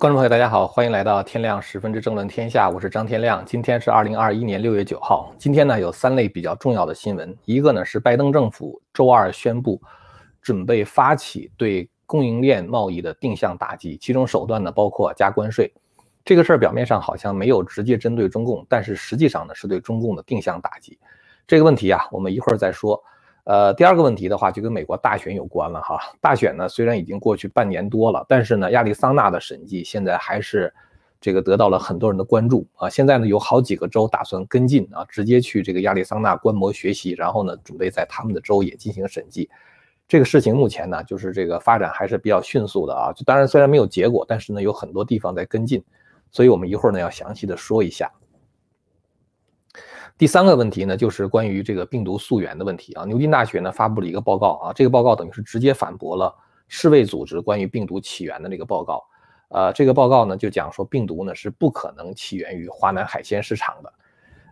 [0.00, 3.44] 观众朋友，大家好，欢迎来到天亮十分之政论天下，我是张天亮。
[3.44, 5.30] 今天是二零二一年六月九号。
[5.36, 9.78] 今天呢有三类比较重要的新闻，一个呢是拜登政府周二宣布
[10.40, 15.70] 准备发起对供应链贸易的定向打击，其中手段呢包括加关税。
[16.24, 20.98] 这个事儿表面上好像没有直接针对中共，但是实际上呢是对中共的定向打击。
[21.46, 22.98] 这个问题啊，我们一会儿再说。
[23.44, 25.98] 呃，第二个问题的话，就跟美国大选有关了哈。
[26.20, 30.72] 大选呢，虽然已经过去半年多了，但是呢，亚利桑那的审计现在还是
[31.20, 32.88] 这个得到了很多人的关注啊。
[32.88, 39.48] 现在呢，有好几个州打算跟进啊，直接去这个亚利桑那观摩学习，然后呢，准备在他们的州也进行审计。
[40.06, 43.12] 这个事情目前呢，就是这个发展还是比较迅速的啊。
[43.12, 45.82] 就当然虽然没有结果，但是呢，有很多地方在跟进，
[46.30, 48.10] 所以我们一会儿呢要详细的说一下。
[50.20, 53.06] 第三个问题呢，就是关于这个病毒溯源的问题啊。
[53.06, 56.30] 牛津大学呢发布了一个报告啊，这个报告等于是直接反驳了
[56.68, 59.02] 世卫组织关于病毒起源的那个报告。
[59.48, 63.92] 呃，这个报告呢就讲说病毒呢是不可能起源于华南海鲜市场的。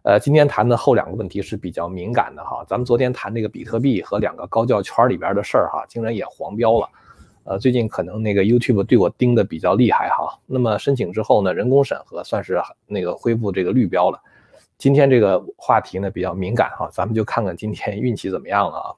[0.04, 2.64] 呃，今天谈的后两个问题是比较敏感的哈。
[2.66, 6.88] 咱们昨天谈这个比特币和两个高教圈里边的事儿哈，竟然也黄标了。
[7.44, 10.34] 呃，最近可能那个 YouTube 对我盯的比较厉害哈。
[10.46, 14.18] 那么申请之后呢，人工审核算是那个恢复这个绿标了。
[14.78, 18.94] 今天这个话题呢比较敏感哈，咱们就看看今天运气怎么样了啊。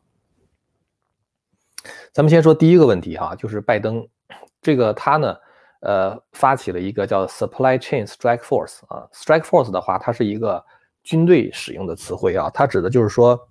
[2.12, 4.06] 咱们先说第一个问题哈，就是拜登
[4.61, 5.36] 这个他呢，
[5.81, 10.62] 呃，发起了一个叫 Supply Chain Strike Force 啊，Strike Force 的话，它是一个
[11.03, 13.48] 军队使用的词汇啊，它指的就是说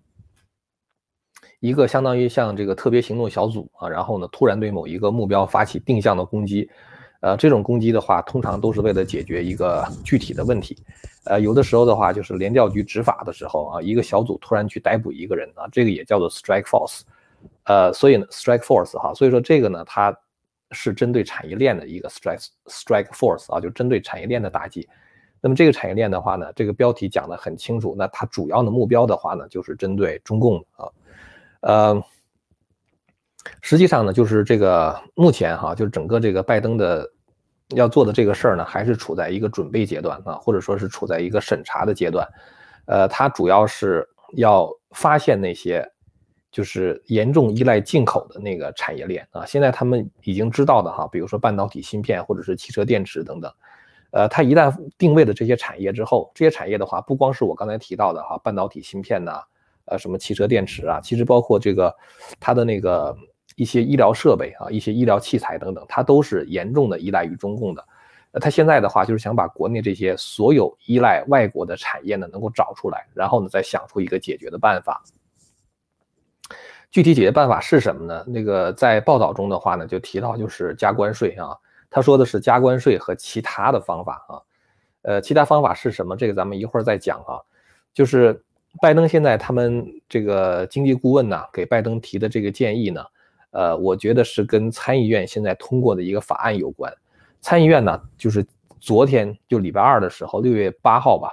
[1.60, 6.70] 一个相当于像这个特别行动小组啊，然后呢突然对某一个目标发起定向的攻击。
[7.22, 10.78] 呃，这种攻击的话，通常都是为了解决一个具体的问题。
[11.26, 17.02] 呃，有的时候的话，就是联调局执法的时候啊，一个小组突然去逮捕一个人啊，这个也叫做 strike force。
[17.66, 20.18] 呃，所以呢，strike force 哈，所以说这个呢，它
[20.72, 24.88] 是针对产业链的一个 strike strike force 啊，就针对产业链的打击。
[25.42, 30.88] 那么这个产业链的话呢，这个标题讲的很清楚，那它主要的目标的话呢，就是针对中共啊，
[31.62, 32.04] 呃。
[33.62, 37.10] 实际上呢，就是这个目前哈，就是整个这个拜登的
[37.70, 42.28] 要做的这个事儿呢，还是处在一个准备阶段啊，或者说是处在一个审查的阶段。
[42.86, 45.90] 呃，他主要是要发现那些
[46.52, 49.46] 就是严重依赖进口的那个产业链啊。
[49.46, 53.50] 现在他们已经知道的哈，比如说半导体芯片或者是汽车电池等等。
[54.12, 59.42] 呃，他一旦定位了这些产业之后，这些产业的话，不光是我刚才提到的哈，半导体芯片呐，
[59.86, 61.96] 呃，什么汽车电池啊，其实包括这个
[62.38, 63.16] 它的那个。
[63.60, 67.86] 一些医疗设备啊，一些医疗器材等等，它都是严重的依赖于中共的。
[68.32, 75.04] 呃，他现在的话就是想把国内这些所有依赖外国的产业呢，能够找出来，然后呢再想出一个解决的办法。
[76.90, 78.24] 具体解决办法是什么呢？
[78.26, 81.54] 那个在报道中的话呢，就提到就是加关税啊。
[81.90, 84.40] 他说的是加关税和其他的方法啊。
[85.02, 86.16] 呃，其他方法是什么？
[86.16, 87.44] 这个咱们一会儿再讲啊。
[87.94, 88.42] 就是
[88.82, 93.04] 拜登现在他们这个经济顾问呢，给拜登提的这个建议呢。
[93.52, 96.94] 呃，我觉得是跟参议院现在通过的一个法案有关。
[97.42, 98.46] 参议院呢，就是
[98.80, 101.32] 昨天就礼拜二的时候，六月八号吧，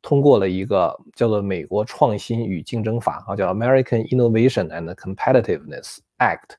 [0.00, 6.56] 通过了一个叫做《美国创新与竞争法》啊，叫 American Innovation and Competitiveness Act。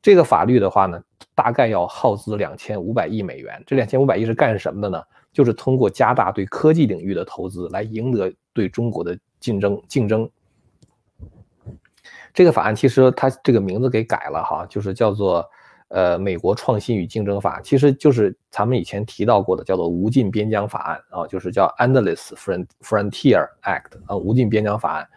[0.00, 1.02] 这个法律的话呢，
[1.34, 3.62] 大概要耗资两千五百亿美元。
[3.66, 5.02] 这两千五百亿是干什么的呢？
[5.32, 10.28] 就是通过加大对科技领域的投资，来赢得对中国的竞争竞争。
[12.34, 15.44] 这个法案其实它这个名字给改了哈，就是叫做
[15.88, 22.32] 呃美国创新与竞争法，其实就是咱们以前提到过的叫做无尽边疆法案啊，就是叫 Endless
[22.82, 25.08] Frontier Act 啊，无尽边疆法案。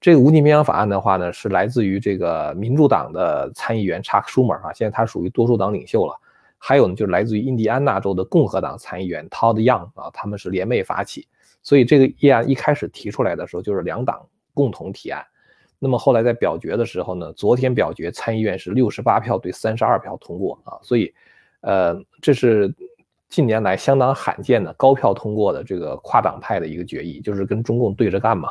[0.00, 6.18] 这个无尽边疆法案的话呢，是来自于这个民主党的参议员查克舒默啊，现在他属于多数党领袖了。
[6.56, 11.26] 还有呢，就是来自于印第安纳州的共和党参议员 Todd Young 啊，他们是联袂发起。
[11.62, 15.22] 所以这个议案一开始提出来的时候，就是两党共同提案。
[15.82, 21.12] 那么后来在表决的时候呢，昨天表决参议院是六十八票对三十二票通过啊，所以，
[21.62, 22.72] 呃，这是
[23.30, 28.50] 近年来相当罕见的高票通过的这个跨党派的一个决议，就是跟中共对着干嘛。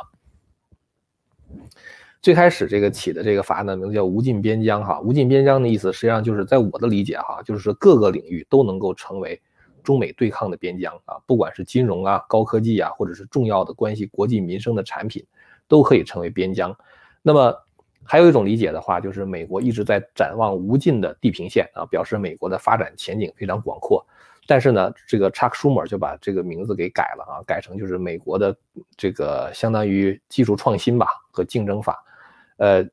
[2.20, 9.40] 最开始这个起的这个法案的名字叫“无尽边疆”哈，“无尽边疆”的意思实际上就是在我的理解哈，就是说各个领域都能够成为
[9.84, 15.24] 中美对抗的边疆啊，不管是金融啊、高科技啊，或者是重要的关系国计民生的产品，
[15.68, 16.76] 都可以成为边疆。
[17.22, 17.54] 那么
[18.04, 24.04] 还有一种理解的话，就是美国一直在展望无尽的地平线啊，表示美国的发展前景非常广阔。
[24.46, 28.56] 但是呢，这个查克舒默就把这个名字给改了啊，改成就是美国的
[28.96, 32.02] 这个相当于技术创新吧和竞争法。
[32.56, 32.84] 呃，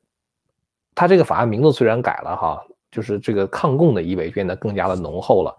[0.94, 5.56] 他这个法案名字虽然改了哈，就是这个抗共的意味变得更加的浓厚了。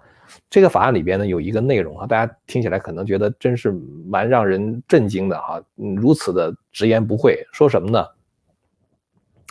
[0.49, 3.71] 这个法案里边呢有一个内容啊，大家听起来可能觉得真是
[4.07, 8.05] 蛮让人震惊的哈，如此的直言不讳，说什么呢？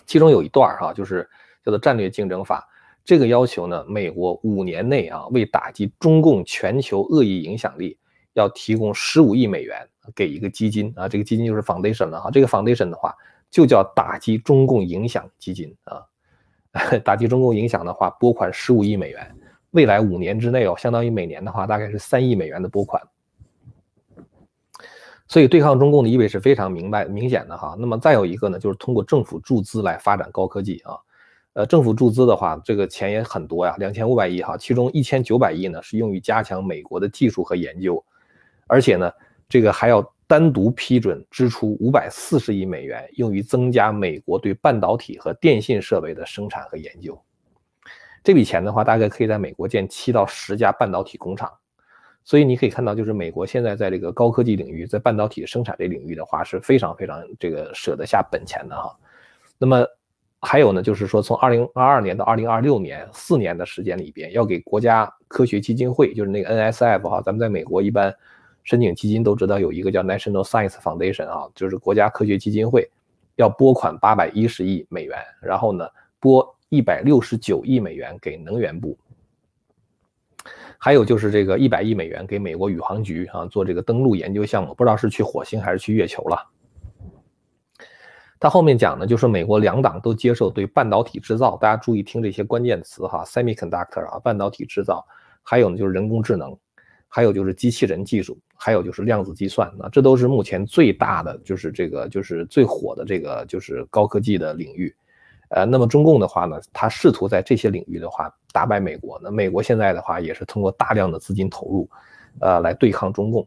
[0.09, 1.23] 其中有一段哈，就是
[1.63, 2.67] 叫做战略竞争法，
[3.05, 7.97] 这个要求呢，美国五年内啊，为打击中共全球恶意影响力，
[8.33, 13.15] 要提供十五亿美元给一个基金啊，这个基金就是 foundation 了哈，这个 foundation 的话
[13.51, 16.03] 就叫打击中共影响基金啊，
[17.05, 19.35] 打击中共影响的话，拨款十五亿美元。
[19.73, 23.03] 未来五年之内哦，相当于每年的话大概是三亿美元的拨款，
[25.29, 27.77] 所以对抗中共的意味是非常明白明显的哈。
[27.79, 30.97] 那么再有一个呢，就是通过政府注资来发展高科技啊。
[31.55, 38.03] 呃，政府注资的话，这个钱也很多呀，两千五百亿哈，其中一千九百亿呢是用于加强美国的技术和研究，
[38.69, 39.11] 而且呢，
[39.49, 47.21] 这个还要单独批准支出五百四十亿美元，用于增加美国对半导体和电信设备的生产和研究。
[48.23, 51.51] 这笔钱的话，大概可以在美国建七到十家半导体工厂，
[52.29, 58.95] 所以你可以看到，就是美国现在在这个高科技领域，在半导体生产这领域的话，是非常非常这个舍得下本钱的哈。
[59.57, 59.83] 那么
[60.39, 68.15] 还有呢，就是说从二零二二年到二零二六年四年的时间里边，要给国家科学基金会，就是那个 NSF 哈，咱们在美国一般
[68.63, 72.87] 申请基金都知道有一个叫 National Science Foundation 啊，就是国家科学基金会，
[73.37, 75.89] 要拨款八百一十亿美元，然后呢
[76.21, 76.55] 拨。
[76.71, 78.95] 一百六十九亿美元给能源部，
[80.79, 86.39] 还有就是这个一百亿美元给美国宇航局啊做这个登陆研究项目，不知道是去火星还是去月球了。
[88.41, 95.05] 他后面讲呢，就是美国两党都接受对半导体制造，大家注意听这些关键词哈，semiconductor 啊，半导体制造，
[95.43, 96.57] 还有呢就是人工智能，
[97.09, 104.95] 还有就是机器人技术，还有就是量子计算啊，这都是目前最大的，就是这个就是最火的这个就是高科技的领域。
[105.49, 109.21] 呃，那么中共的话呢，他试图在这些领域的话打败美国。
[109.23, 111.89] 那美国现在的话也是通过大量的资金投入，
[112.41, 113.47] 呃，来对抗中共。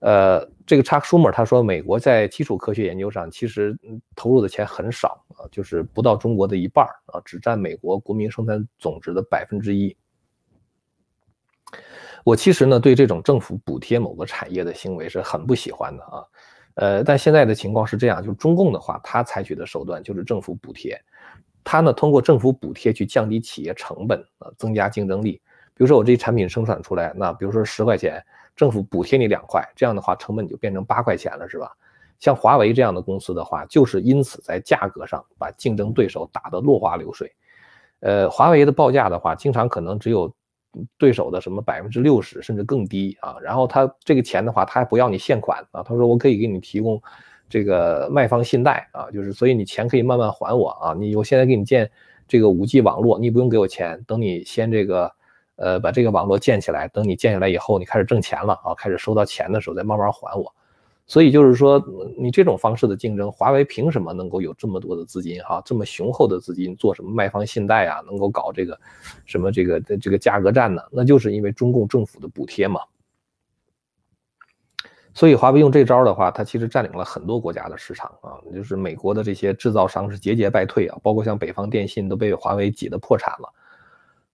[0.00, 3.76] 呃，这个查克舒默他说，美国在基础科学研究上其实
[4.14, 9.96] 投入的钱很少啊，就是不到中国的一半啊，只占美国国民生产总值的百分之一。
[12.24, 16.24] 我其实呢对这种政府补贴某个产业的行为是很不喜欢的啊。
[16.74, 20.96] 呃，但现在的情况是这样，就是中共的话，他采取的手段就是政府补贴。
[21.64, 25.40] 他呢，通过政府补贴去降低企业成本啊，增加竞争力。
[25.74, 28.20] 比如说我这产品生产出来，那比如说十块钱，
[28.56, 31.70] 政府补贴你两块，这样的话成本就变成八块钱了，是吧？
[32.18, 37.32] 像华为这样的公司的话，就是因此在价格上把竞争对手打得落花流水。
[38.00, 40.32] 呃，华为的报价的话，经常可能只有
[40.96, 43.36] 对手的什么百分之六十甚至更低啊。
[43.40, 47.00] 然后他这个钱的话，他还不要你现款啊，他说我可以给你提供。
[47.48, 50.94] 这个卖方信贷啊，就是所以你钱可以慢慢还我啊。
[50.94, 51.90] 你我现在给你建
[52.26, 55.10] 这个五 G 网络，你不用给我钱，等你先这个
[55.56, 60.52] 呃把这个网络建起来，等你建起来以后，你开始挣钱了啊，开始收到钱的时候再慢慢还我。
[61.06, 61.82] 所以就是说，
[62.18, 68.78] 你这种方式的竞争，华为凭什么能够有这么多的资金哈，这么雄厚的资金做什么卖方信贷啊，能够搞这个
[69.24, 70.82] 什么这个这个价格战呢？
[70.90, 72.80] 那就是因为中共政府的补贴嘛。
[75.14, 83.52] 所以华为用这招的话，它其实占领了很多国家的市场啊，就是美国的这些制造商是节节败退啊，包括像北方电信都被华为挤得破产了。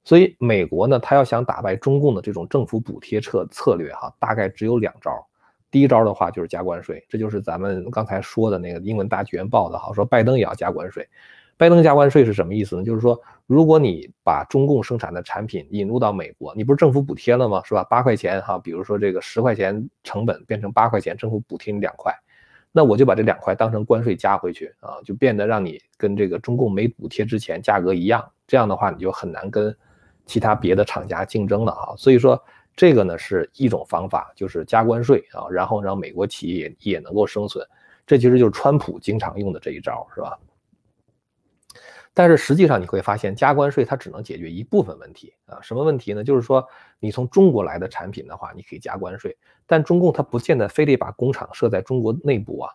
[0.03, 5.11] 所以美国呢，它要想打败中共的这种政府补贴策策略哈，大概只有两招。
[5.71, 11.09] 第一招的话就是加关税，这就是咱们刚才说的那个英文大剧院报的哈，说拜登也要加关税。
[11.56, 12.82] 拜登加关税是什么意思呢？
[12.82, 17.62] 就是说，如果你把中共生产的产品引入到美国，你不是政府补贴了吗？
[17.64, 17.84] 是吧？
[17.84, 22.12] 八块钱哈，比如说这个十块钱成本变成八块钱，政府补贴你两块，
[22.73, 28.28] 那我就把这两块当成关税加回去啊，就变得让你跟这个中共没补贴之前价格一样。
[28.46, 29.75] 这样的话，你就很难跟
[30.26, 31.94] 其他别的厂家竞争了啊。
[31.96, 32.42] 所以说，
[32.75, 37.64] 这个呢是一种方法，就是加关税啊，然后让美国企业也能够生存。
[38.06, 40.37] 这其实就是川普经常用的这一招，是吧？
[42.16, 45.59] 但是实际上你会发现，加关税它只能解决一部分问题啊。
[45.61, 46.23] 什么问题呢？
[46.23, 46.64] 就是说，
[47.00, 52.71] 你从中国来的产品的话，你可以加关税，但中共它不见得非得把工厂设在中国内部啊。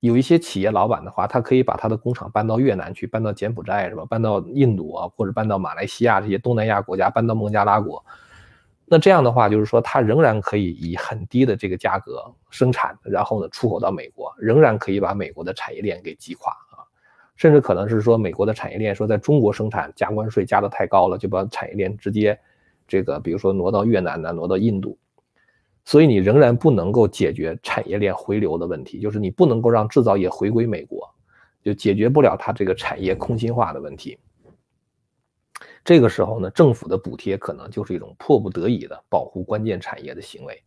[0.00, 4.04] 有一些企业老板的话，他可以把他的工厂搬到越南去，搬到柬埔寨是吧？
[4.06, 8.04] 搬到印度啊，或者搬到马来西亚这些东南亚国家，搬到孟加拉国。
[8.86, 16.52] 那这样的话，就是说他仍然可以以很低的这个价格生产，然后呢出口到美国，仍然可以把美国的产业链给击垮。
[17.36, 22.38] 甚至可能是说，美国的产业链说在中国生产加关税加的太高了，就把产业链直接
[22.86, 24.96] 这个，比如说挪到越南呢，挪到印度，
[25.84, 31.08] 所以你仍然不能够解决产业链回流的问题，就是你不能够让制造业回归美国，
[31.62, 34.18] 就解决不了它这个产业空心化的问题。
[35.84, 40.62] 这个时候呢，政府的补贴可能就是一种迫不得已的保护关键产业的行为。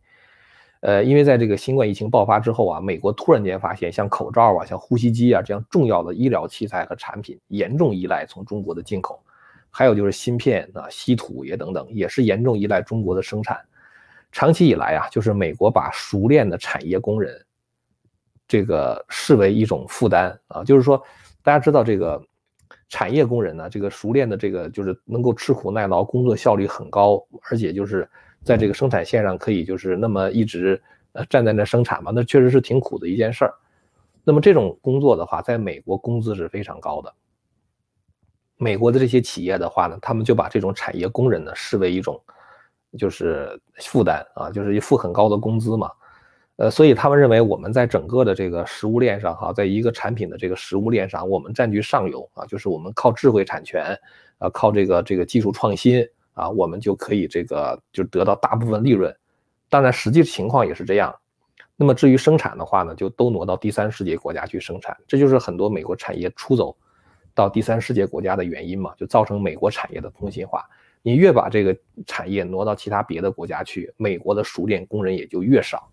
[0.80, 9.20] 呃，因为在这个新冠疫情爆发之后啊，美国突然间发现，像口罩啊、像呼吸机啊这样重要的医疗器材和产品，严重依赖从中国的进口，
[9.70, 13.58] 还有就是芯片啊、稀土也等等，也是严重依赖中国的生产。
[14.30, 17.34] 长期以来啊，就是美国把熟练的产业工人，
[18.46, 21.02] 这个视为一种负担啊，就是说，
[21.42, 22.22] 大家知道这个
[22.90, 28.08] 产业工人呢，这个熟练的这个就是能够吃苦耐劳，工作效率很高，而且就是。
[28.46, 30.80] 在这个生产线上可以就是那么一直
[31.12, 33.52] 呃站在那生产嘛，那确实是挺苦的一件事儿。
[34.22, 37.12] 那么这种工作的话，在美国工资是非常高的。
[38.56, 42.18] 美国的这些企业的话呢，他们就把这种产业工人呢视为一种
[42.96, 45.90] 就是负担啊，就是一付很高的工资嘛。
[46.56, 53.94] 呃，所以他们认为我们在整个的这个食物链上哈，在一个产品的这个食物链上，我们占据上游啊，就是我们靠智慧产权
[54.38, 56.08] 啊，靠这个这个技术创新。
[56.36, 59.14] 啊，我们就可以这个就得到大部分利润，
[59.70, 61.14] 当然实际情况也是这样。
[61.76, 66.76] 那么至于生产的话呢，就都挪到第三世界国家去生产，这就是很多美国产业出走
[67.34, 70.62] 到第三世界国家的原因嘛，就造成美国产业的空心化。
[71.00, 71.74] 你越把这个
[72.06, 75.90] 产业挪到其他别的国家去，美国的熟练工人也就越少。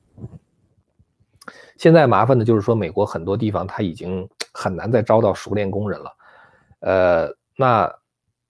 [1.77, 6.17] 现在麻烦的就是说，美国很多地方它已经很难再招到熟练工人了。
[6.81, 7.89] 呃，那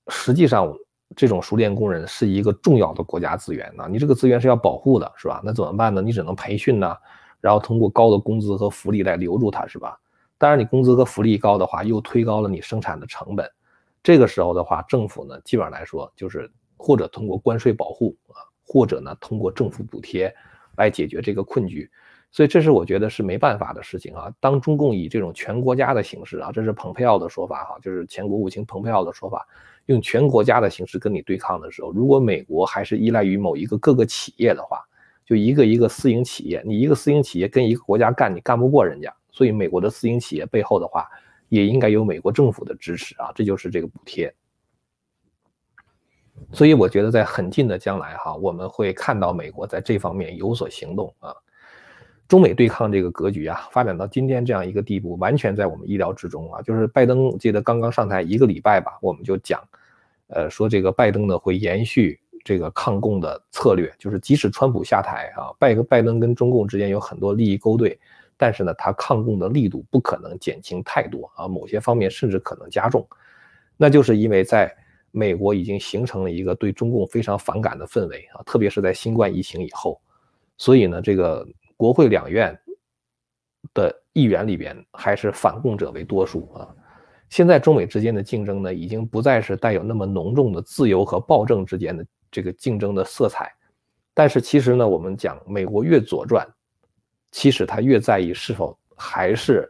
[0.08, 0.76] 实际上。
[1.16, 5.42] 这种熟练工人是一个重要的国家资源呢，你这个资源是要保护的，是吧？
[5.44, 6.02] 那怎么办呢？
[6.02, 6.96] 你只能培训呢，
[7.40, 10.00] 然后通过高的工资和福利来留住他，是吧？
[10.38, 13.50] 当然，你工资和福利高的话，又推高了你生产的成本。
[14.02, 20.34] 这个时候的话，政府呢，基本上来说就是或者通过关税保护啊，或者呢通过政府补贴
[20.76, 21.90] 来解决这个困局。
[22.30, 24.34] 所以这是我觉得是没办法的事情啊。
[24.40, 29.48] 当中共以这种全国家的形式啊，这是蓬佩奥的说法哈，就是前国务卿蓬佩奥的说法。
[29.88, 34.80] 用全国家的形式跟你对抗的时候，如果美国还是依赖于某一个各个企业的话，
[35.26, 39.14] 就一个一个私营企业，你一个私营企业跟一个国家干，你干不过人家。
[39.32, 41.08] 所以美国的私营企业背后的话，
[41.50, 44.34] 也应该有美国政府的支持啊，这就是这个补贴。
[46.52, 51.34] 所以我觉得在很近的将来哈，我们会看到美国在这方面有所行动啊。
[52.28, 56.62] 中美对抗这个格局啊，发展到今天这样一个地步，完全在我们意料之中啊。
[56.62, 59.62] 就是拜登，记得刚刚上台一个礼拜吧，我们就讲，
[60.28, 68.00] 呃，说这个拜登呢会延续这个抗共的策略，就是即使川普下台啊，拜拜登跟中共之间有很多利益勾兑，
[68.36, 73.06] 但是呢，他抗共的力度不可能减轻太多啊，某些方面甚至可能加重。
[73.78, 74.74] 那就是因为在
[75.12, 80.02] 美国已经形成了一个对中共非常反感的氛围啊，特别是在新冠疫情以后，
[80.58, 81.46] 所以呢，这个。
[81.84, 82.58] 国会两院
[83.74, 86.74] 的议员里边，还是反共者为多数啊。
[87.28, 93.54] 现在中美之间的竞争呢，已经不再是带有那么浓重的自由和暴政之间的这个竞争的色彩。
[94.14, 96.48] 但是其实呢，我们讲美国越左转，
[97.32, 99.70] 其实他越在意是否还是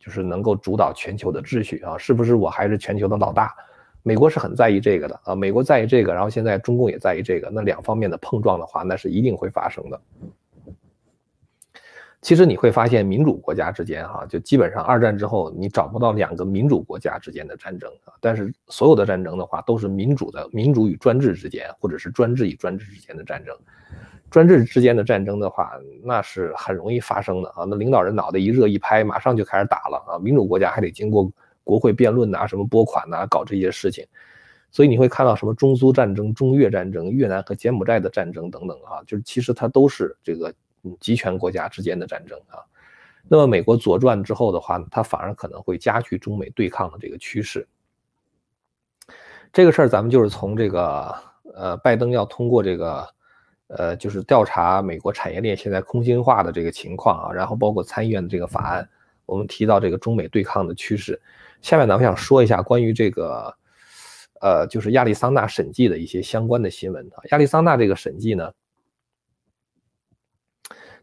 [0.00, 3.54] 就是能够主导全球的秩序啊，是不是我还是全球的老大？
[4.02, 5.34] 美国是很在意这个的啊。
[5.36, 10.00] 美国在意这个，然后现在中共也在意这个，那两方面的碰撞的话，那是一定会发生的。
[12.22, 18.14] 其实你会发现，民主国家之间，哈，就基本上二战之后，你找不到两个民主国家之间的战争啊。
[18.20, 23.52] 但是所有的战争的话，都是民主的民主与专制之间，或者是专制与专制之间的战争。
[24.30, 25.72] 专制之间的战争的话，
[26.04, 27.64] 那是很容易发生的啊。
[27.68, 30.16] 那领导人脑袋一热一拍，马上就开始打了啊。
[30.20, 31.28] 民主国家还得经过
[31.64, 34.06] 国会辩论呐，什么拨款呐，搞这些事情。
[34.70, 40.54] 所以你会看到什么中苏战争、中越战争、越南和柬埔寨的战争等等啊，就是其实它都是这个。
[41.00, 42.58] 集权国家之间的战争啊，
[43.28, 47.66] 那么美国左转之后的话，它反而可能会加剧中美对抗的这个趋势。
[49.52, 51.14] 这个事儿咱们就是从这个
[51.54, 53.08] 呃，拜登要通过这个
[53.68, 58.88] 呃，就是调查美国产业链现在空心化的这个情况啊，然后包括参议院的这个法案，
[59.24, 61.20] 我们提到这个中美对抗的趋势。
[61.60, 63.54] 下面呢，我想说一下关于这个
[64.40, 67.22] 呃，就是亚利桑那审计的一些相关的新闻啊。
[67.30, 68.52] 亚利桑那这个审计呢。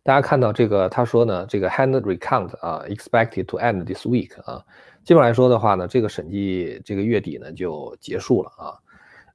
[0.09, 4.59] 大家看到这个，他说呢，这个 hand recount 啊，expected to end this week 啊，
[5.03, 8.73] 基本来说的话呢，这个审计这个月底呢就结束了啊，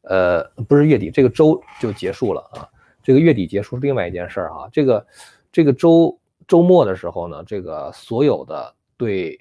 [0.02, 2.68] 呃，不是月底，这个周就结束了啊，
[3.04, 5.06] 这个月底结束是另外一件事儿啊，这个
[5.52, 9.38] 这个周周末的时候呢，这个所有的对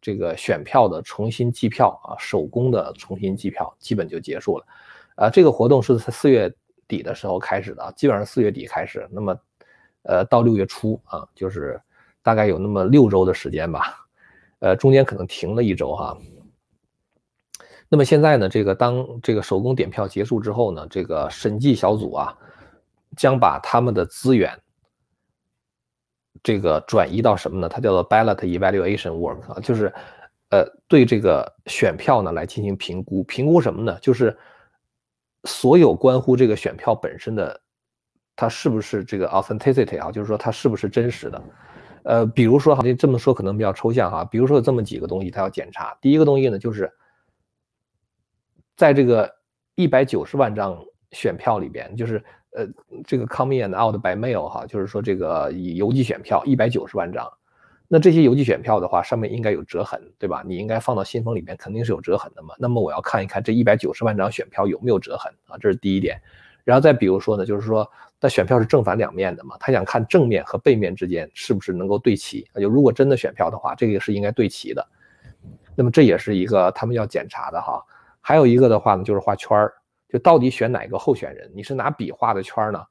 [0.00, 4.64] 这个选票的重新计票啊，手工的重新计票基本就结束了，
[5.16, 6.50] 啊，这个活动是在四月
[6.88, 9.38] 底的时候开始的，基本上四月底开始，那么。
[10.02, 11.80] 呃，到六月初啊，就是
[12.22, 14.06] 大概有那么六周的时间吧，
[14.60, 16.16] 呃，中间可能停了一周哈。
[17.88, 22.36] 那么现在呢，这个当这个手工点票结束之后呢，这个审计小组啊，
[23.16, 24.56] 将把他们的资源
[26.42, 27.68] 这个转移到什么呢？
[27.68, 29.92] 它叫做 ballot evaluation work 啊，就是
[30.50, 33.98] 呃对这个选票呢来进行评估，评估什么呢？
[34.00, 34.38] 就是
[35.44, 37.60] 所有关乎这个选票本身的，
[38.40, 41.42] 它是不是这个 authenticity 啊，就是说它是不是真实的。
[42.04, 45.96] 呃，比如说哈，这这么说可能比较抽象哈，比如说有这么几个东西，它要检查。
[46.00, 46.90] 第一个东西呢，就是。
[48.76, 49.30] 在这个
[49.74, 50.82] 一百九十万张
[51.12, 52.24] 选票里边，就是
[52.56, 52.66] 呃，
[53.04, 57.30] 这个 come in and out by mail 哈，就是说这个以邮寄选票一百九十万张，
[57.88, 60.42] 那这些邮寄选票的话，上面应该有折痕，对吧？
[60.46, 62.54] 你应该放到信封里边，肯定是有折痕的嘛。
[62.58, 66.18] 那么我要看一看这一百九十万张选票有没有折痕啊，这是第一点。
[66.64, 67.86] 然后再比如说呢，就是说
[68.20, 72.46] 那选票是正反两面的嘛，他想看正面和背面之间是不是能够对齐。
[72.56, 74.86] 就如果真的选票的话，这个是应该对齐的。
[75.74, 77.82] 那么这也是一个他们要检查的哈。
[78.20, 79.72] 还有一个的话呢，就是画圈儿，
[80.08, 81.50] 就到底选哪个候选人？
[81.54, 82.84] 你是拿笔画的圈儿呢，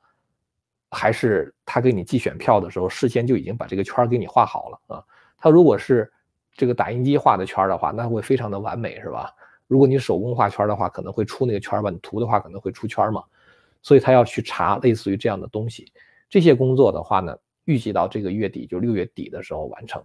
[0.90, 5.04] 还是他给你寄选票的时候事先就已经把这个圈儿给你画好了啊？
[5.38, 6.12] 他如果是
[6.54, 9.32] 这个打印机画的圈儿的话，那会非常的完美，是吧？
[9.68, 11.92] 如果你手工画圈的话，可能会出那个圈儿吧？
[11.92, 13.24] 你涂的话可能会出圈嘛？
[13.82, 15.92] 所以他要去查类似于这样的东西。
[16.30, 20.04] 这些工作的话呢，预计到这个月底，就六月底的时候完成。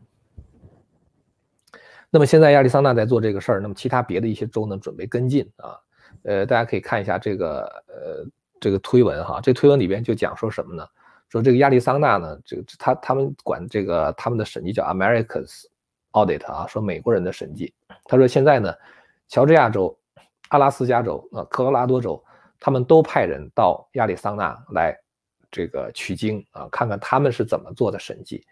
[2.11, 5.77] 那么现在亚利桑那在做这个事儿，那么其他别的一些州呢准备跟进啊，
[6.23, 8.27] 呃，大家可以看一下这个呃
[8.61, 10.87] 这个推文哈，这推文里边就讲说什么呢？
[11.29, 15.65] 说这个亚利桑那呢，这个他他们管这个他们的审计叫 Americans
[16.13, 17.75] Audit 啊，说美国人的审计。
[18.05, 18.73] 他说现在呢，
[19.27, 19.99] 乔治亚州、
[20.51, 22.23] 阿拉斯加州啊、科罗拉多州，
[22.65, 24.99] 他们都派人到亚利桑那来
[25.51, 28.43] 这个取经啊，看看他们是怎么做的审计。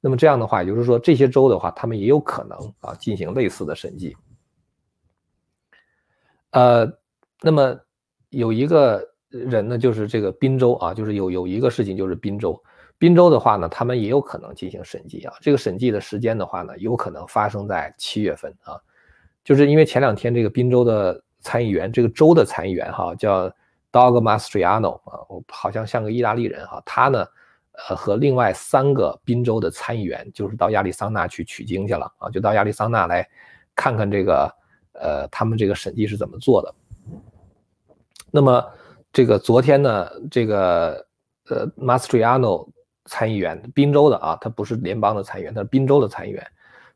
[0.00, 4.16] 那么这样的话，也就是说，这些州的话，他们也有可能啊进行类似的审计。
[6.50, 6.92] 呃，
[7.40, 7.78] 那么
[8.30, 12.60] 有一个人呢，就是这个宾州啊，就是有有一个事情，就是宾州，
[12.98, 15.34] 宾州的话呢，他们也有可能进行审计啊。
[15.40, 18.74] 这个审计的时间的话呢，有可能发生在七月份啊，
[19.44, 23.48] 就是因为前两天这个宾州的参议员，这个州的参议员哈，叫
[23.92, 27.26] Dog Mastriano 啊，我好像像个意大利人哈，他呢。
[27.88, 33.26] 呃，和另外三个宾州的参议员，就是到亚利桑那去取经去了啊，就到亚利桑那来
[33.74, 34.54] 看看这个，
[34.92, 36.74] 呃，他们这个审计是怎么做的。
[38.30, 38.62] 那么
[39.10, 41.06] 这个昨天呢，这个
[41.48, 42.68] 呃，Mastriano
[43.06, 46.46] 参议员，宾州的啊，他不是联邦的参议员，他是宾州的参议员。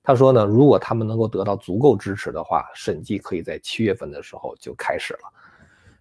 [0.06, 5.20] 他说呢，如果他们能够得到足够支持的话，审计可以在七月份的时候就开始了。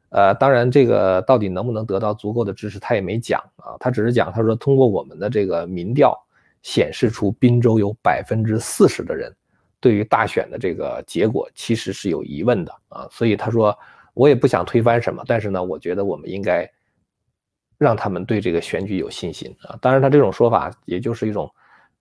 [0.10, 3.74] 呃，当然，这个到底能不能得到足够的支持，他也没讲啊。
[3.80, 6.15] 他只是讲，他说通过我们的这个民调
[6.62, 9.36] 显示出，滨州有百分之四十的人
[9.80, 13.08] 对于大选的这个结果其实是有疑问的啊。
[13.10, 13.76] 所以他说，
[14.13, 16.72] 我也不想推翻什么，但是呢，我觉得我们应该
[17.80, 19.76] 让他们对这个选举有信心啊。
[19.82, 21.52] 当然，他这种说法也就是一种，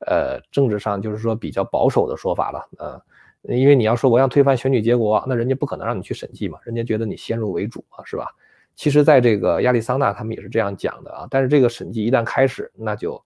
[0.07, 3.01] 呃，政治上就是说比较保守的说法了啊。
[3.43, 8.27] 因为你要说我要推翻选举结果，那人家不可能让你去审计嘛，人家觉得你先入为主啊，是吧？
[8.75, 11.27] 其实，在这个亚利桑那，他们也是这样讲的啊。
[11.31, 13.23] 但是这个审计一旦开始，那就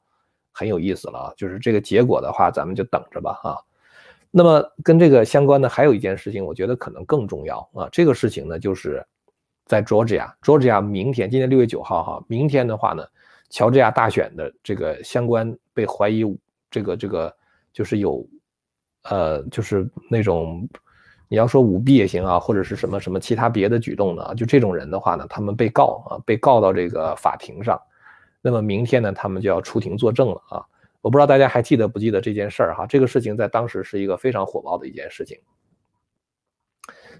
[0.52, 1.32] 很有意思了啊。
[1.36, 3.56] 就是这个结果的话，咱们就等着吧啊。
[4.30, 7.88] 那么跟这个相关的还有一件事情，我觉得可能更重要啊。
[7.90, 9.02] 这个事情呢，就是
[9.66, 13.02] 在 Georgia，Georgia 明天，今天六月九号哈，明天的话呢，
[13.48, 16.24] 乔治亚大选的这个相关被怀疑
[16.70, 17.34] 这个这个
[17.72, 18.26] 就是有。
[19.04, 20.68] 呃，就是那种，
[21.28, 24.34] 你要说舞弊也行啊，或者是什么什么其他别的举动呢？
[24.34, 27.80] 就这种人的话呢，他们被告啊，被告到这个法庭上，
[28.42, 30.66] 那么明天呢，他们就要出庭作证了啊。
[31.00, 32.86] 我不知道大家还记得不记得这件事儿哈？
[32.86, 35.38] 这个事情在当时是一个非常火爆的一件事情，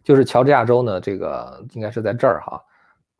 [0.03, 2.61] 就是乔治亚州呢，这个应该是在这儿哈，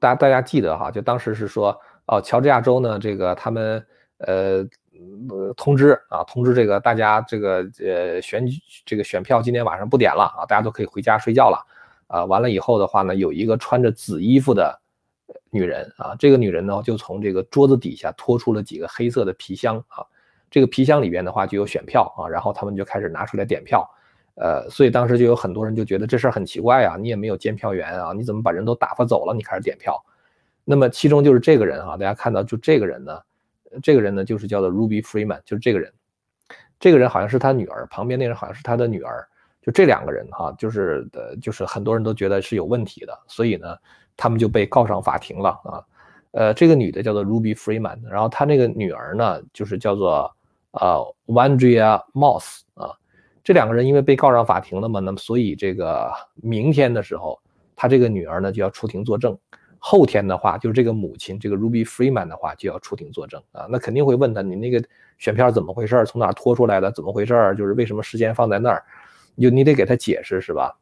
[0.01, 0.91] 大家大家记得哈？
[0.91, 3.87] 就当时是说，哦，乔治亚州呢，这个他们
[4.19, 4.69] 呃。
[5.31, 8.45] 呃，通知啊，通知这个大家，这个呃选
[8.85, 11.65] 这个选票今天晚上不点了啊，大家都可以回家睡觉了
[12.09, 12.25] 啊。
[12.25, 14.81] 完了以后的话呢，有一个穿着紫衣服的
[15.51, 20.05] 女人啊，这个女人呢就从这个桌子底下拖出了几个黑色的皮箱啊，
[20.51, 23.89] 这个皮箱里边的话就有选票啊，然后他们就开始拿出来点票，
[24.35, 29.97] 呃，所以当时就有很多人就觉得这事儿很奇怪啊，你也没有监票员啊，你怎么把人都打发走了，你开始点票？
[30.65, 33.17] 那么其中就是这个人啊，大家看到就这个人呢。
[33.83, 35.93] 这个人呢，就是叫做 Ruby Freeman，就是这个人。
[36.81, 39.27] 这个人好像是他女儿，旁边那人好像是他的女儿。
[39.61, 43.77] 就这两个人哈，就是呃，就是很多人都觉得是有问题的，所以呢，
[44.17, 45.85] 他们就被告上法庭了啊。
[46.31, 50.31] 呃，这个女的叫做 Ruby Freeman，然后她那个女儿呢，就是叫做
[50.71, 52.93] 呃 Wandria Moss 啊。
[53.43, 57.39] 这两个人因为被告上法庭了嘛，那么所以这个明天的时候，
[57.75, 59.37] 他这个女儿呢就要出庭作证。
[59.79, 63.67] 后天的话，就是这个母亲这个 Ruby Freeman 的话就要出庭作证啊。
[63.71, 64.83] 那肯定会问他，你那个
[65.19, 66.05] 选票怎么回事？
[66.07, 66.91] 从哪拖出来的？
[66.93, 67.55] 怎么回事？
[67.57, 68.85] 就是为什么时间放在那儿？
[69.41, 70.77] 就你得给他解释是吧？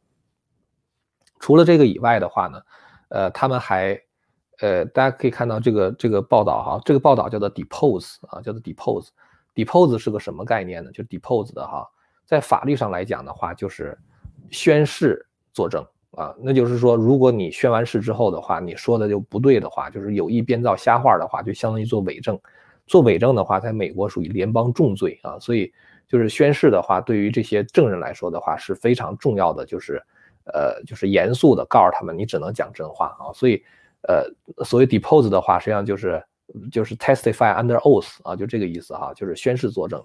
[1.39, 2.59] 除了这个以外的话呢，
[3.09, 4.01] 呃，他们还，
[4.59, 9.09] 呃，大家可以看到这个这个报道哈，这个报道叫做 depose 啊，叫做 depose。
[9.53, 10.91] depose 是个什么概念呢？
[10.91, 11.87] 就是 depose 的哈，
[12.25, 13.95] 在法律上来讲的话，就是
[14.49, 16.35] 宣誓作证啊。
[16.39, 22.39] 那就是说，如果你宣完誓之后的话，你说的就不对的话，就是有意编造瞎话的话，就相当于做伪证。
[22.85, 25.37] 做伪证的话，在美国属于联邦重罪啊。
[25.39, 25.71] 所以，
[26.07, 30.01] 就是宣誓的话，对于这些证人来说的话是非常重要的，就是。
[30.53, 33.33] 呃，就是严肃的告诉他们，你只能讲真话啊。
[33.33, 33.61] 所以，
[34.03, 34.23] 呃，
[34.63, 36.23] 所谓 depose 的话，实际上就是
[36.71, 40.01] 就是 testify under oath 啊，就这个意思哈，就是宣誓作证。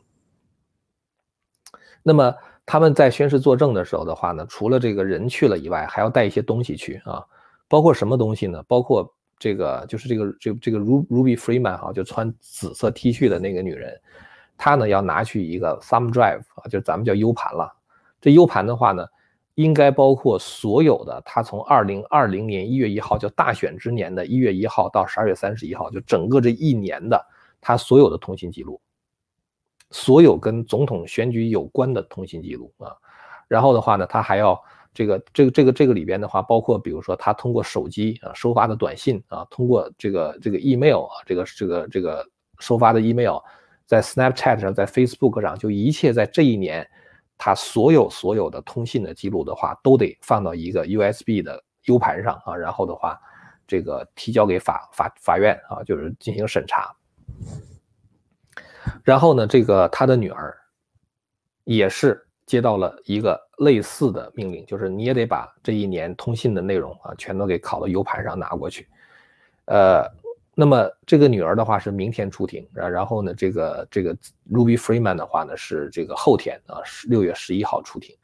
[2.02, 7.24] 那么他们在宣誓作证的时候的话呢，除了这个人去了以外，还要带一些东西去啊，
[7.68, 8.62] 包括什么东西呢？
[8.68, 14.00] 包括这个就是这个这这个 Ruby Freeman 哈，就穿紫色 T 恤的那个女人，
[14.56, 17.72] 她呢要拿去一个 thumb drive 啊，就咱们叫 U 盘了。
[18.20, 19.06] 这 U 盘的话呢。
[19.56, 27.22] 应该包括所有的他从二零二零年一月一号，就大选之年的一月一号到十二月三十一号，就整个这一年的
[27.60, 28.80] 他所有的通信记录，
[29.92, 32.92] 所有跟总统选举有关的通信记录啊。
[33.46, 34.60] 然后的话呢，他还要
[34.92, 42.26] 这个这个这个这个里边的话，包括比如说他通过手机啊收发的短信啊，通过这个这个 email 啊，这个这个这个
[42.58, 43.38] 收发的 email，
[43.86, 46.88] 在 Snapchat 上，在 Facebook 上，就一切在这一年。
[47.38, 53.18] 他所有所有的通信的记录的话，都得放到一个 USB 的 U 盘上啊，然后的话，
[53.66, 56.94] 这个提交给法法法院啊，就是进行审查。
[59.02, 60.56] 然后呢，这个他的女儿
[61.64, 68.88] 也是接到了一个类似的命令，就是你也得把这一年通信的内容啊，全都给拷到 U 盘上拿过去，
[69.66, 70.04] 呃。
[70.54, 74.14] 那么这个女儿的话是明天出庭，然然后呢，这个这个
[74.50, 78.14] Ruby Freeman 的话呢是这个后天啊，是六月十一号出庭。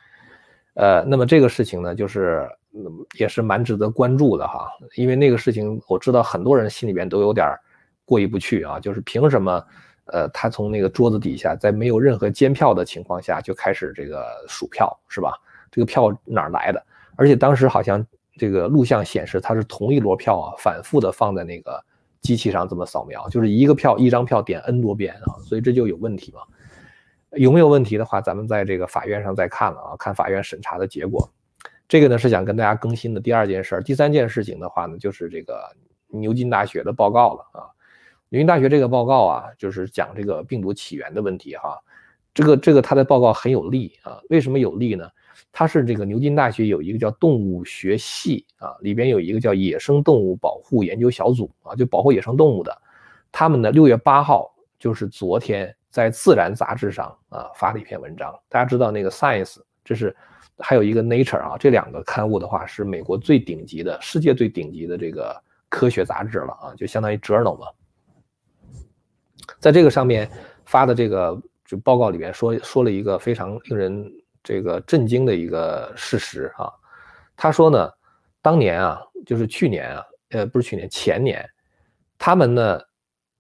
[0.75, 2.47] 呃，那么这个事情呢，就是
[3.19, 7.47] 也是蛮值得关注的哈，因为那个事情我知道很多人心里边都有点
[8.05, 9.65] 过意不去啊，就是凭什么，
[10.13, 15.33] 呃，他从那个桌子底下，在没有任何监票的情况下就开始这个数票是吧？
[15.71, 16.85] 这个票哪儿来的？
[17.17, 18.05] 而且当时好像
[18.37, 21.83] 这个录像显示他是同一摞票啊，反复的放在那个。
[22.21, 26.41] 机器上这么扫描，就是一个票一张票点 n 多遍啊，所以这就有问题嘛？
[27.39, 31.27] 有没有问题的话，咱们在这个法院上再看了啊，看法院审查的结果。
[31.87, 33.83] 这个呢是想跟大家更新的第二件事儿。
[33.83, 35.63] 第三件事情的话呢，就是这个
[36.09, 37.71] 牛津大学的报告了啊。
[38.31, 41.79] 牛津大学这个报告啊，就是讲这个病毒起源的问题哈。
[42.35, 45.09] 这个这个他的报告很有利啊，为什么有利呢？
[45.51, 52.77] 它是这个牛津大学有一个叫动物学系啊，里边有一个叫野生动物保护研究小组啊，就保护野生动物的。
[53.33, 58.33] 他们呢，六月八号就是昨天在《自然》杂志上啊发了一篇文章。
[58.49, 60.15] 大家知道那个《Science》，这是
[60.59, 65.35] 还有一个《Nature》啊，这两个刊物的话是美国最顶级的、世界最顶级的这个
[65.69, 67.67] 科学杂志了啊，就相当于 Journal 嘛。
[69.59, 70.31] 在这个上面
[70.65, 74.13] 发的这个就报告里面说说了一个非常令人。
[74.41, 76.73] 这个震惊的一个事实啊，
[77.37, 77.91] 他说呢，
[78.41, 81.47] 当年啊，就是去年啊，呃，不是去年，前年，
[82.17, 82.81] 他们呢，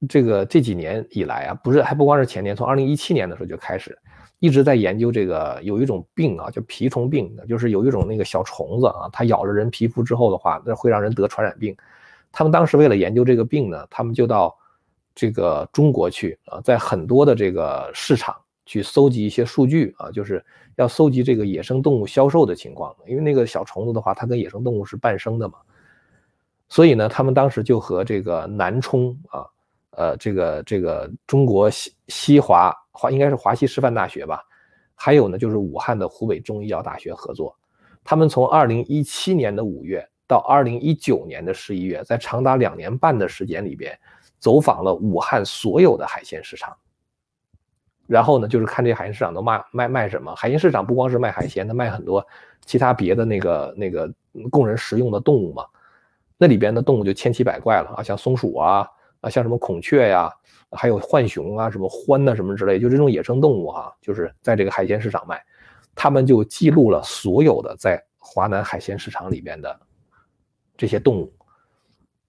[0.06, 3.96] 这个这几年以来啊，不是还不光是前年，从二零一七年的时候就开始，
[4.38, 11.74] 一直在研究这个有一种病啊，叫蜱虫病，就是有一种那个小虫子啊，它咬了人皮肤之后的话，那会让人得传染病。
[12.30, 14.54] 他们当时为了研究这个病呢，他们就到
[15.18, 20.44] 这个中国去啊，在很多的这个市场去搜集一些数据啊，就是。
[20.78, 25.58] 要搜集这个野生动物销售的情况，因为那个小虫子的话，它跟野生动物是伴生的嘛，
[26.68, 29.44] 所以呢，他们当时就和这个南充啊，
[29.90, 34.40] 呃，这个这个中国西西华华应该是华西师范大学吧，
[34.94, 37.52] 还有呢就是武汉的湖北中医药大学合作，
[38.04, 43.98] 他们从二零一七年的五月到二零一九年的十一月，在长达两年半的时间里边，
[44.38, 46.76] 走访了武汉所有的海鲜市场。
[48.06, 50.34] 然后呢，就是看这海鲜市场都卖卖卖什么。
[50.34, 52.26] 海鲜市场不光是卖海鲜，它卖很多
[52.64, 54.10] 其他别的那个那个
[54.50, 55.66] 供人食用的动物嘛。
[56.38, 58.88] 那里边的动物就千奇百怪了啊，像松鼠啊
[59.20, 60.32] 啊，像什么孔雀呀，
[60.70, 65.44] 还有浣熊啊，什么獾呐什么之类，就这种野生动物哈，就是在这个海鲜市场卖。
[65.94, 69.80] 他们就记录了所有的在华南海鲜市场里边的
[70.76, 71.30] 这些动物，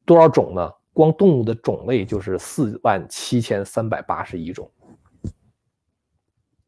[0.05, 0.73] 多少种呢？
[0.99, 4.69] 光动物的种类就是四万七千三百八十一种。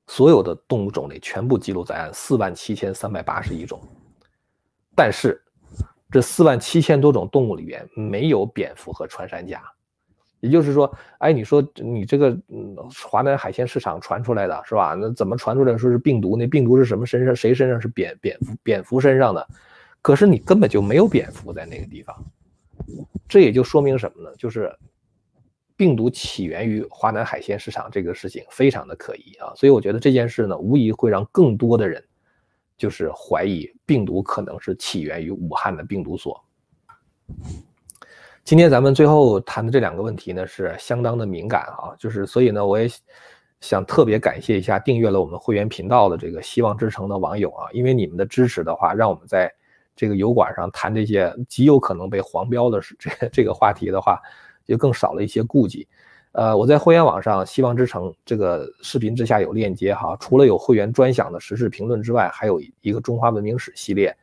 [0.07, 3.77] 所有的动物种类全部记录在案，四万七千三百八十一种。
[4.95, 5.37] 但是，
[6.09, 9.61] 这四万七千多种动物里边没有蝙蝠和穿山甲。
[10.39, 14.95] 也就是说，哎，你说你这个嗯，华南海鲜市场传出来的是吧？
[14.97, 16.37] 那怎么传出来说是病毒？
[16.37, 17.35] 那病毒是什么身上？
[17.35, 18.55] 谁身上是蝙蝙蝠？
[18.63, 19.45] 蝙蝠身上的？
[20.01, 22.15] 可是你根本就没有蝙蝠在那个地方。
[23.27, 24.35] 这也就说明什么呢？
[24.37, 24.75] 就是
[25.75, 29.51] 病毒起源于华南海鲜市场这个事情非常的可疑啊！
[29.55, 32.03] 所以我觉得这件事呢，无疑会让更多的人
[32.77, 36.39] 就是怀疑病毒可能是起源于武汉的病毒所。
[38.43, 42.89] 今天咱们最后谈的这两个问题呢，是相当的敏感啊，就是所以呢，我也
[43.59, 49.51] 想特别感谢一下订阅了我们会员频道的这个希望之城的网友啊，因为你们的支持的话，让我们在
[49.95, 54.19] 这个油管上谈这些极有可能被黄标的 这这个话题的话，
[54.65, 55.87] 就更少了一些顾忌。
[56.33, 64.15] 呃，我在会员网上希望之城这个视频之下有链接哈，除了有会员专享的时事评论之外，还有一个中华文明史系列。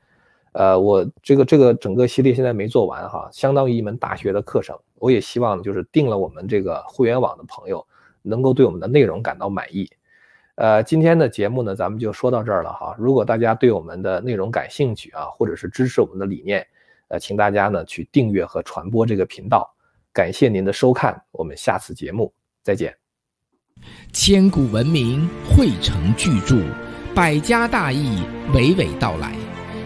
[0.52, 4.74] 呃，我这个这个整个系列现在没做完哈，相当于一门大学的课程。
[4.94, 7.86] 我也希望就是订了我们这个会员网的朋友，
[8.22, 9.88] 能够对我们的内容感到满意。
[10.58, 12.92] 呃，今天的节目呢，咱们就说到这儿了哈。
[12.98, 16.66] 如果大家对我们的内容感兴趣啊，或者是支持我们的理念，
[17.06, 19.72] 呃，请大家呢去订阅和传播这个频道。
[20.12, 22.92] 感谢您的收看，我们下次节目再见。
[24.12, 26.56] 千古文明汇成巨著，
[27.14, 28.20] 百家大义
[28.52, 29.32] 娓娓道来。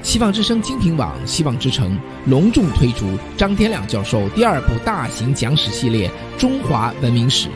[0.02, 3.06] 希望之声精品网，希望之城隆重推出
[3.36, 6.08] 张天亮教授第二部大型讲史系列
[6.40, 7.48] 《中华文明史》，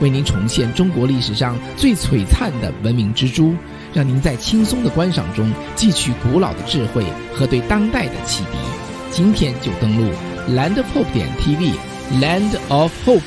[0.00, 3.54] 为您重现中国历史上最璀璨的文明之珠，
[3.92, 8.58] 让您在轻松的观赏中汲取古老的智慧和对当代的启迪。
[9.10, 10.12] 今天就登录
[10.48, 13.22] landofhope 点 tv，land of hope。